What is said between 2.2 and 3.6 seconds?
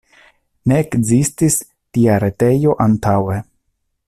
retejo antaŭe.